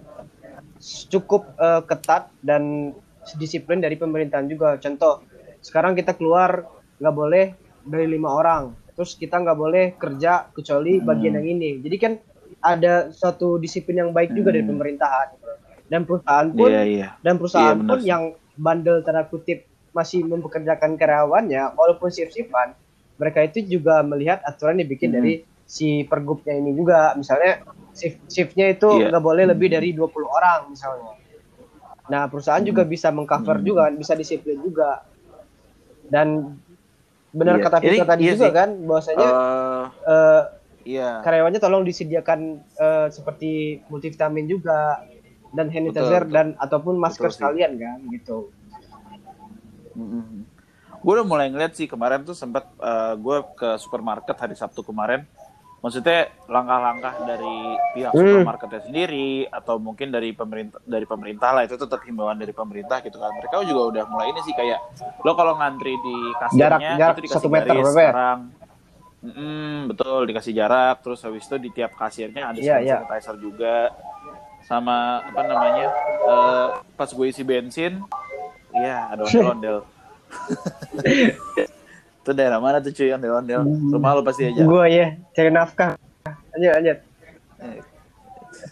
[1.12, 2.92] cukup eh, ketat dan
[3.36, 4.80] disiplin dari pemerintahan juga.
[4.80, 5.24] Contoh,
[5.60, 6.64] sekarang kita keluar
[7.00, 7.46] nggak boleh
[7.86, 11.78] dari lima orang, terus kita nggak boleh kerja kecuali bagian yang ini.
[11.78, 12.12] Jadi kan
[12.58, 14.72] ada suatu disiplin yang baik juga dari Hmm.
[14.72, 15.28] pemerintahan.
[15.86, 17.08] Dan perusahaan pun Iya, iya.
[17.20, 18.22] dan perusahaan benar pun yang
[18.56, 22.74] bandel tanda kutip masih mempekerjakan karyawannya walaupun shift-shiftan
[23.16, 25.16] mereka itu juga melihat aturan dibikin Hmm.
[25.20, 29.08] dari si pergubnya ini juga misalnya shift shiftnya itu Iya.
[29.08, 31.16] nggak boleh lebih dari 20 orang misalnya
[32.06, 33.66] nah perusahaan juga bisa mengcover Hmm.
[33.66, 35.02] juga bisa disiplin juga
[36.06, 36.58] dan
[37.36, 37.62] benar Iya.
[37.62, 38.54] kata Vito tadi iya juga sih.
[38.54, 40.42] kan bahwasanya Eh, eh,
[40.88, 41.10] iya.
[41.20, 42.40] karyawannya tolong disediakan
[42.74, 43.50] eh, seperti
[43.86, 45.04] multivitamin juga
[45.52, 46.32] dan hand sanitizer Betul, betul.
[46.32, 47.38] dan ataupun masker Betul sih.
[47.38, 48.36] sekalian kan gitu.
[50.98, 52.66] Gue udah mulai ngeliat sih kemarin tuh sempat
[53.16, 55.22] gue ke supermarket hari Sabtu kemarin
[55.76, 57.56] maksudnya langkah-langkah dari
[57.92, 58.18] pihak Hmm.
[58.18, 63.16] supermarketnya sendiri atau mungkin dari pemerintah dari pemerintah lah itu tetap himbauan dari pemerintah gitu
[63.16, 64.80] kan mereka juga udah mulai ini sih kayak
[65.20, 67.92] lo kalau ngantri di kasirnya Jarak- jarak itu dikasih satu meter, garis ya?
[68.10, 68.40] sekarang
[69.26, 73.02] Mm, betul dikasih jarak terus habis itu di tiap kasirnya ada hand iya.
[73.02, 73.90] sanitizer juga
[74.62, 75.88] sama apa namanya
[76.22, 78.06] eh, pas gue isi bensin
[78.70, 79.82] iya ada ondel-ondel
[82.26, 83.14] itu daerah mana tuh cuy?
[83.14, 83.62] Ondel-ondel
[83.94, 84.66] rumah lo pasti aja.
[84.66, 85.94] Gue ya cari nafkah.
[86.50, 86.98] Lanjut lanjut.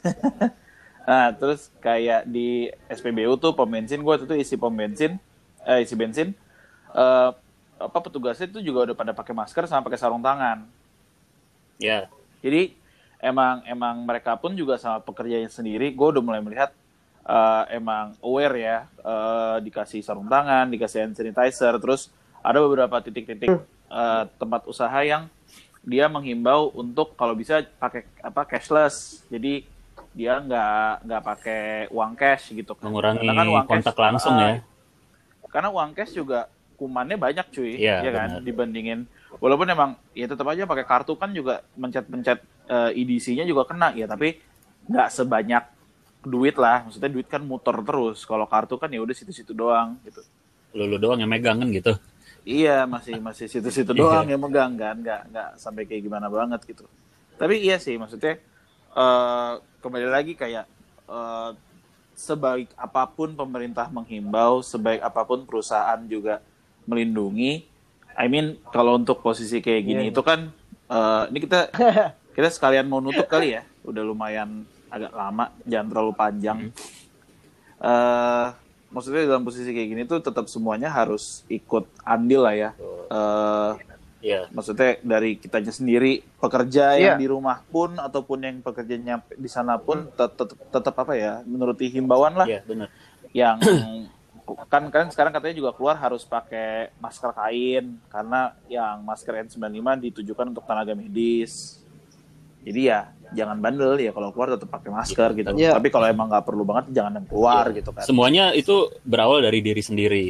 [1.04, 5.20] Nah, terus kayak di SPBU tuh pom bensin gue tuh isi pom bensin,
[5.68, 6.32] eh isi bensin,
[6.96, 7.30] eh
[7.76, 10.64] apa petugasnya tuh juga udah pada pakai masker sama pakai sarung tangan.
[11.76, 12.08] Ya,
[12.40, 12.72] Jadi
[13.20, 16.72] emang emang mereka pun juga sama pekerjanya sendiri, gue udah mulai melihat
[17.28, 22.08] eh, emang aware ya, eh, dikasih sarung tangan, dikasih hand sanitizer, terus
[22.44, 23.48] ada beberapa titik-titik
[23.88, 25.26] eh, tempat usaha yang
[25.80, 29.64] dia menghimbau untuk kalau bisa pakai apa cashless, jadi
[30.10, 32.86] dia nggak nggak pakai uang cash gitu kan.
[32.86, 34.54] mengurangi Karena kan uang cash- kontak langsung ah, ya.
[35.46, 38.42] karena uang cash juga kumannya banyak cuy Iya, ya kan benar.
[38.42, 39.00] dibandingin
[39.36, 44.06] walaupun emang ya tetap aja pakai kartu kan juga mencet-mencet eh, EDC-nya juga kena ya
[44.06, 44.38] tapi
[44.84, 45.62] nggak sebanyak
[46.22, 50.22] duit lah maksudnya duit kan muter terus kalau kartu kan ya udah situ-situ doang gitu
[50.72, 51.94] Lu, lu doang yang megang kan gitu.
[52.44, 53.98] Iya masih masih situ-situ Iya.
[53.98, 54.96] doang yang megang kan?
[54.96, 56.84] Nggak nggak sampai kayak gimana banget gitu.
[57.34, 58.38] Tapi iya sih maksudnya
[58.92, 60.64] eh, kembali lagi kayak
[61.04, 61.50] eh,
[62.14, 66.38] sebaik apa pun pemerintah menghimbau sebaik apa pun perusahaan juga
[66.84, 67.66] melindungi
[68.14, 70.10] I mean kalau untuk posisi kayak gini Iya.
[70.10, 70.40] itu kan
[70.86, 71.60] eh, ini kita
[72.36, 73.62] kita sekalian mau nutup kali ya.
[73.82, 76.58] Udah lumayan agak lama jangan terlalu panjang.
[77.80, 78.46] Eh
[78.94, 82.70] maksudnya dalam posisi kayak gini tuh tetap semuanya harus ikut andil lah ya
[83.10, 83.72] eh
[84.24, 84.48] Iya.
[84.56, 87.20] maksudnya dari kitanya sendiri pekerja yang Iya.
[87.20, 92.32] di rumah pun ataupun yang pekerjanya di sana pun tetap tetap apa ya menuruti himbauan
[92.32, 92.88] lah Iya, benar.
[93.36, 93.60] yang
[94.72, 100.52] kan kan sekarang katanya juga keluar harus pakai masker kain karena yang masker N95 ditujukan
[100.52, 101.80] untuk tenaga medis.
[102.60, 105.48] Jadi ya jangan bandel ya kalau keluar tetap pakai masker gitu.
[105.52, 105.74] Iya.
[105.76, 108.06] Tapi kalau emang nggak perlu banget jangan yang keluar gitu kan.
[108.06, 110.26] Semuanya itu berawal dari diri sendiri.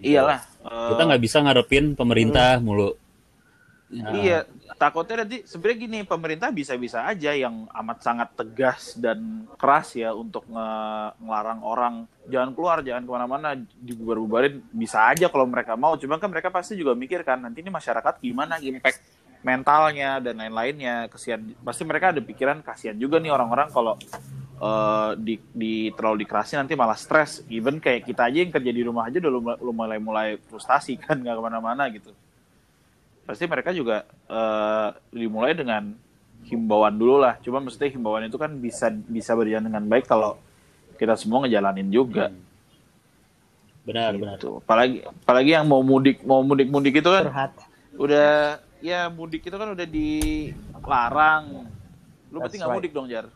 [0.00, 0.40] Iyalah.
[0.64, 2.96] Kita nggak bisa ngarepin pemerintah mulu.
[3.88, 4.38] Ya, Iya,
[4.76, 10.44] takutnya nanti sebenarnya gini pemerintah bisa-bisa aja yang amat sangat tegas dan keras ya untuk
[10.44, 11.94] nge- ngelarang orang
[12.28, 13.48] jangan keluar, jangan ke mana-mana,
[13.80, 15.96] dibubar-bubarin bisa aja kalau mereka mau.
[15.96, 21.06] Cuma kan mereka pasti juga mikir kan nanti ini masyarakat gimana impact mentalnya dan lain-lainnya.
[21.10, 23.94] Kesian, pasti mereka ada pikiran kasihan juga nih orang-orang kalau
[24.58, 27.42] eh, di, di terlalu dikerasin nanti malah stres.
[27.50, 31.18] Even kayak kita aja yang kerja di rumah aja udah lum- mulai mulai frustasi kan
[31.18, 32.12] nggak ke mana-mana gitu
[33.28, 35.92] pasti mereka juga eh, dimulai dengan
[36.48, 37.36] himbauan dulu lah.
[37.44, 40.40] Cuma maksudnya himbauan itu kan bisa bisa berjalan dengan baik kalau
[40.96, 42.32] kita semua ngejalanin juga.
[43.84, 44.40] Benar, benar.
[44.40, 44.64] Gitu.
[44.64, 47.52] Apalagi apalagi yang mau mudik mau mudik mudik itu kan Curhat.
[48.00, 48.28] udah
[48.80, 51.44] ya mudik itu kan udah dilarang.
[52.28, 52.78] Lu berarti That's nggak right.
[52.78, 53.26] mudik dong Jar?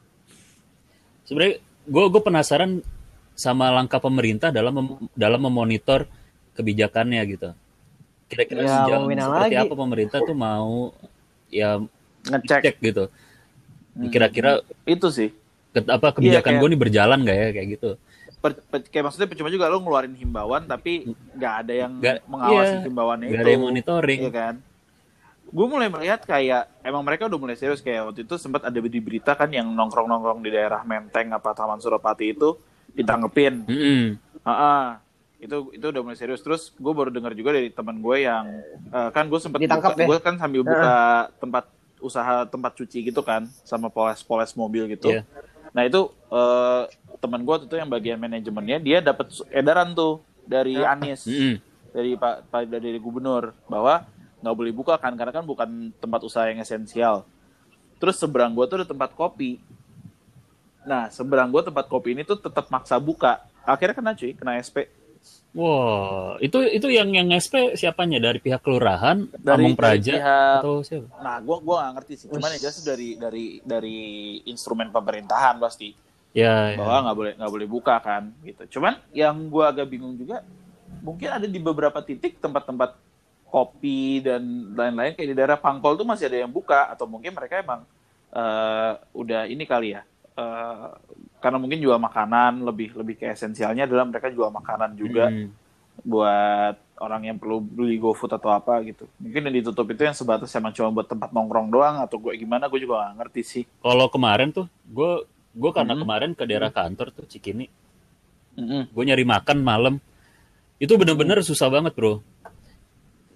[1.25, 2.71] Sebenarnya gue gue penasaran
[3.33, 6.05] sama langkah pemerintah dalam mem- dalam memonitor
[6.53, 7.51] kebijakannya gitu.
[8.27, 9.57] Kira-kira Ya, sejauh seperti lagi.
[9.59, 10.93] apa pemerintah tuh mau
[11.49, 11.81] ya
[12.23, 13.05] Ngecek cek gitu.
[14.09, 15.31] Kira-kira itu sih.
[15.73, 17.91] ke- apa kebijakan Iya, kayak- gue nih berjalan nggak ya kayak gitu.
[18.43, 22.69] Per- per- kayak maksudnya percuma juga lu ngeluarin himbauan tapi nggak ada yang Nggak- mengawasi
[22.69, 23.43] iya, himbauannya nggak itu.
[23.43, 24.21] ada yang monitoring.
[24.21, 24.55] Iya kan?
[25.53, 29.01] Gue mulai melihat kayak emang mereka udah mulai serius kayak waktu itu sempat ada di
[29.05, 32.57] berita kan yang nongkrong-nongkrong di daerah Menteng apa Taman Suropati itu
[32.97, 33.69] ditanggepin.
[33.69, 34.17] Mm-mm.
[34.49, 35.05] Ah,
[35.37, 36.41] itu itu udah mulai serius.
[36.41, 38.65] Terus gue baru dengar juga dari teman gue yang
[38.97, 40.07] eh, kan gue sempat Ditangkap ya?
[40.09, 41.65] gue kan sambil buka tempat
[42.01, 45.13] usaha tempat cuci gitu kan sama poles-poles mobil gitu.
[45.13, 45.23] Iya.
[45.77, 46.83] Nah itu eh,
[47.21, 51.61] teman gue itu yang bagian manajemennya dia dapat edaran tuh dari Anies Mm-mm.
[51.93, 54.09] dari Pak Pak dari gubernur bahwa
[54.43, 57.23] nggak boleh buka kan karena kan bukan tempat usaha yang esensial.
[57.97, 59.63] Terus seberang gua tuh ada tempat kopi.
[60.83, 63.39] Nah seberang gua tempat kopi ini tuh tetap maksa buka.
[63.63, 64.91] Akhirnya kena cuy, kena SP.
[65.53, 71.07] Wah, itu itu yang yang SP siapanya dari pihak kelurahan, Dari- Praja pihak- atau siapa?
[71.21, 72.27] Nah gua gua nggak ngerti sih.
[72.27, 73.99] Cuman yang jelas dari dari dari
[74.45, 75.95] instrumen pemerintahan pasti
[76.33, 76.81] Ya, ya.
[76.81, 78.81] bahwa nggak boleh nggak boleh buka kan gitu.
[78.81, 80.43] Cuman yang gua agak bingung juga
[80.99, 82.97] mungkin ada di beberapa titik tempat-tempat
[83.53, 87.61] kopi dan lain-lain kayak di daerah Pangkol tuh masih ada yang buka atau mungkin mereka
[87.61, 87.85] emang
[88.33, 90.89] eh, udah ini kali ya eh,
[91.37, 95.49] karena mungkin jual makanan lebih lebih ke esensialnya adalah mereka jual makanan juga Mm.
[96.09, 99.05] buat orang yang perlu beli GoFood atau apa gitu.
[99.21, 102.65] Mungkin yang ditutup itu yang sebatas emang cuma buat tempat nongkrong doang atau gue gimana
[102.73, 103.65] gue juga gak ngerti sih.
[103.85, 106.01] Kalau kemarin tuh, gue gue karena Mhm.
[106.01, 107.69] kemarin ke daerah kantor tuh Cikini,
[108.57, 108.89] Mm-mm.
[108.89, 109.95] gue nyari makan malam,
[110.81, 112.25] itu bener-bener susah banget bro.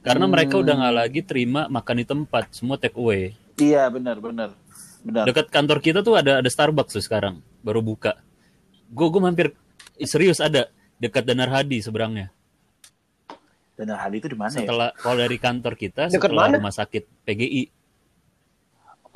[0.06, 3.34] Karena mereka udah nggak lagi terima makan di tempat, semua take away.
[3.58, 4.54] Iya benar benar
[5.02, 5.24] benar.
[5.26, 8.14] Dekat kantor kita tuh ada ada Starbucks tuh sekarang, baru buka.
[8.86, 9.50] Gue gue mampir
[10.06, 10.70] serius ada
[11.02, 12.30] dekat Danar Hadi seberangnya.
[13.74, 14.62] Dan Hadi itu di mana ya?
[14.62, 16.56] Setelah kalau dari kantor kita Dekat setelah mana?
[16.62, 17.62] rumah sakit PGI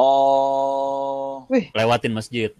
[0.00, 1.44] Oh,
[1.76, 2.56] lewatin masjid.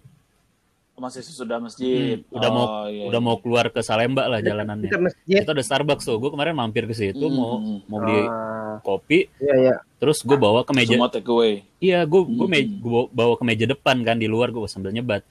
[0.93, 2.21] Masih sesudah masjid.
[2.21, 3.25] Hmm, udah mau Oh, iya, udah iya.
[3.25, 4.85] mau keluar ke Salemba lah jalanannya.
[4.85, 5.41] Dekat masjid.
[5.41, 6.15] Itu ada Starbucks tuh.
[6.15, 7.81] Gue kemarin mampir ke situ mau Hmm.
[7.85, 9.75] mau beli Ah, kopi, iya iya.
[9.95, 10.93] terus gue bawa ke meja.
[10.93, 11.65] semua take away.
[11.77, 12.79] Iya, gue gue Hmm.
[12.79, 15.25] bawa, bawa ke meja depan kan di luar gue sambil nyebat.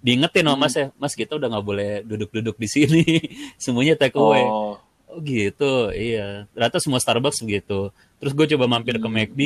[0.00, 0.62] Diingetin sama Hmm.
[0.62, 3.04] Mas ya, Mas kita udah nggak boleh duduk-duduk di sini.
[3.56, 4.42] Semuanya take away.
[4.42, 6.50] Oh, Oh gitu, iya.
[6.50, 7.88] Ternyata semua Starbucks begitu.
[8.18, 9.14] Terus gue coba mampir ke Hmm.
[9.14, 9.40] McD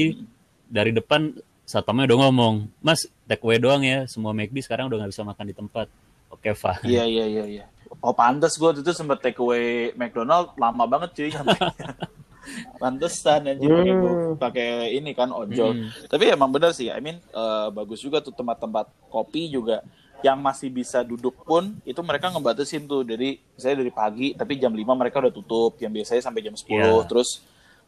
[0.67, 1.37] dari depan
[1.69, 4.09] satpamnya udah ngomong, Mas take away doang ya.
[4.09, 5.87] Semua McD sekarang udah nggak bisa makan di tempat.
[6.29, 6.81] Oke, Fah.
[6.83, 7.65] iya iya iya iya.
[8.01, 11.31] Oh pantas gue waktu itu sempet take away McDonald lama banget cuy.
[12.81, 14.01] Pantesan anjir pakai Hmm.
[14.01, 15.73] gua- pakai ini kan ojol.
[15.75, 15.89] Hmm.
[16.07, 19.85] Tapi emang bener sih, I mean eh, bagus juga tuh tempat-tempat kopi juga
[20.19, 24.75] yang masih bisa duduk pun itu mereka ngebatasin tuh dari saya dari pagi tapi jam
[24.75, 27.07] 5 mereka udah tutup yang biasanya sampai jam 10 Iya.
[27.07, 27.39] terus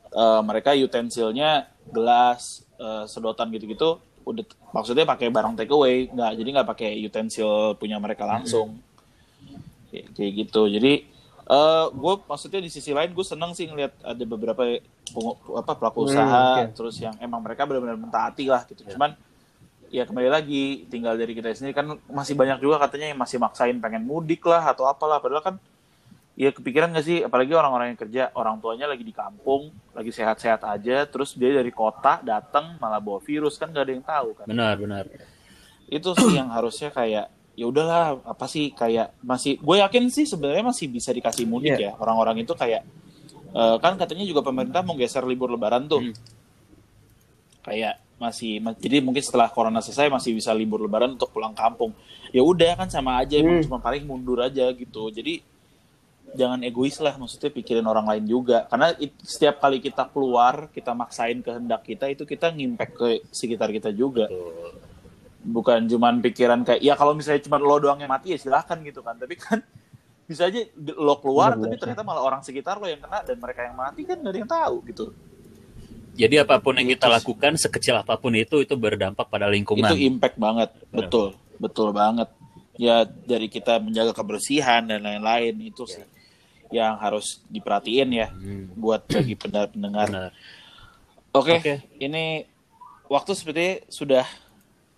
[0.09, 1.51] eh, mereka utensilnya
[1.91, 7.77] gelas eh, sedotan gitu-gitu udah maksudnya pakai barang take away nggak jadi nggak pakai utensil
[7.77, 8.81] punya mereka langsung.
[9.91, 10.63] Kayak, kayak gitu.
[10.67, 10.93] Jadi
[11.51, 14.63] eh gue maksudnya di sisi lain gue seneng sih ngeliat ada beberapa
[15.11, 16.79] pengu- apa pelaku Hmm, usaha oke.
[16.79, 18.87] terus yang emang mereka benar-benar mentaati lah gitu.
[18.95, 19.19] Cuman
[19.91, 23.75] ya kembali lagi tinggal dari kita sendiri kan masih banyak juga katanya yang masih maksain
[23.83, 25.19] pengen mudik lah atau apalah.
[25.19, 25.55] Padahal kan
[26.41, 27.21] ya kepikiran gak sih?
[27.21, 31.69] Apalagi orang-orang yang kerja orang tuanya lagi di kampung lagi sehat-sehat aja terus dia dari
[31.69, 34.47] kota datang malah bawa virus kan gak ada yang tahu kan?
[34.49, 35.05] Benar, benar.
[35.91, 40.65] itu sih yang harusnya kayak ya udahlah apa sih kayak masih gue yakin sih sebenarnya
[40.65, 41.93] masih bisa dikasih mudik ya.
[41.99, 42.87] Orang-orang itu kayak
[43.51, 46.01] eh, kan katanya juga pemerintah mau geser libur lebaran tuh.
[46.01, 46.15] Hmm.
[47.61, 51.93] kayak masih ma- jadi mungkin setelah corona selesai masih bisa libur lebaran untuk pulang kampung.
[52.31, 53.61] Ya udah kan sama aja Hmm.
[53.61, 55.09] cuma paling mundur aja gitu.
[55.11, 55.45] Jadi
[56.33, 58.67] jangan egois lah maksudnya pikirin orang lain juga.
[58.67, 63.71] Karena it- setiap kali kita keluar kita maksain kehendak kita itu kita ngimpact ke sekitar
[63.71, 64.27] kita juga.
[64.27, 64.79] Tuh.
[65.41, 69.01] bukan cuman pikiran kayak ya kalau misalnya cuma lo doang yang mati ya silahkan gitu
[69.01, 69.17] kan.
[69.17, 69.65] Tapi kan
[70.29, 70.61] bisa aja
[70.95, 71.81] lo keluar Bener, tapi bener.
[71.81, 74.51] ternyata malah orang sekitar lo yang kena dan mereka yang mati kan gak ada yang
[74.53, 75.05] tahu gitu.
[76.13, 77.17] Jadi apa pun yang kita Itu sih.
[77.17, 79.89] lakukan, sekecil apa pun itu, itu berdampak pada lingkungan.
[79.89, 80.69] itu impact banget.
[80.93, 81.33] Betul.
[81.57, 82.29] Betul banget.
[82.77, 86.05] Ya dari kita menjaga kebersihan dan lain-lain itu sih
[86.71, 90.31] yang harus diperhatiin ya Hmm, buat bagi pendengar-pendengar benar.
[91.31, 91.75] oke Oke.
[91.97, 92.47] ini
[93.07, 94.23] waktu seperti sudah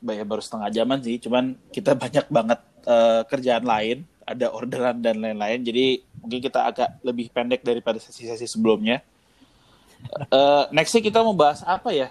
[0.03, 5.19] ya baru setengah jaman sih cuman kita banyak banget eh, kerjaan lain ada orderan dan
[5.19, 9.01] lain-lain jadi mungkin kita agak lebih pendek daripada sesi-sesi sebelumnya
[10.29, 12.11] Eh, nextnya kita mau bahas apa ya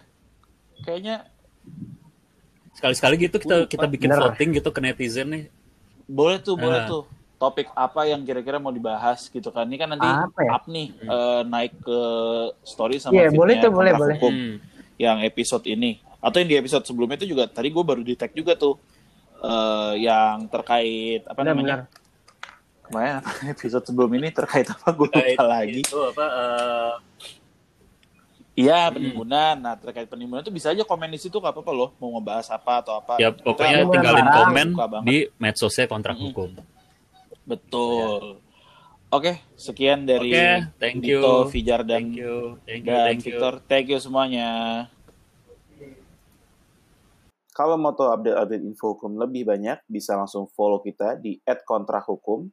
[0.82, 1.28] kayaknya
[2.72, 4.32] Sekali-sekali gitu kita kita bikin Bener.
[4.32, 5.44] voting gitu ke netizen nih.
[6.08, 6.88] boleh tuh boleh Ah.
[6.88, 7.04] tuh
[7.42, 10.52] topik apa yang kira-kira mau dibahas gitu kan ini kan nanti Apa ya?
[10.54, 12.00] up nih eh, naik ke
[12.62, 14.16] story sama Iya, feednya boleh tuh, boleh, Kontrak boleh.
[14.16, 14.56] Hukum Hmm.
[14.96, 18.30] yang episode ini atau yang di episode sebelumnya itu juga tadi gue baru di tag
[18.32, 18.78] juga tuh
[19.40, 21.90] eh, yang terkait apa Benar, namanya benar.
[22.84, 26.26] kemarin apa episode sebelum ini terkait apa gue lupa lagi Itu apa?
[26.30, 26.94] eh,
[28.54, 32.14] iya penimbunan nah terkait penimbunan itu bisa aja komen di situ gak apa-apa loh mau
[32.14, 34.68] ngebahas apa atau apa ya pokoknya Kita tinggalin komen
[35.02, 36.30] di medsosnya kontrak Mm-mm.
[36.30, 36.50] hukum.
[37.44, 38.42] Betul
[39.12, 40.48] oke sekian dari Oke,
[40.80, 41.20] thank you.
[41.20, 43.26] Dito, Fijar dan Thank you, thank you, dan thank you.
[43.34, 44.50] Victor thank you semuanya
[47.52, 52.48] kalau mau tahu update-update info hukum lebih banyak, bisa langsung follow kita di @kontrahukum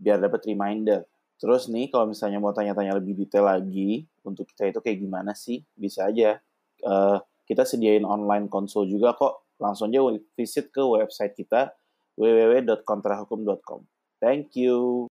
[0.00, 1.04] biar dapat reminder.
[1.36, 5.60] Terus nih, kalau misalnya mau tanya-tanya lebih detail lagi, untuk kita itu kayak gimana sih?
[5.76, 6.40] Bisa aja.
[6.80, 9.52] Eh, kita sediain online konsul juga kok.
[9.60, 10.00] Langsung aja
[10.34, 11.70] visit ke website kita
[12.16, 13.91] www.kontrahukum.com.
[14.22, 15.08] Thank you.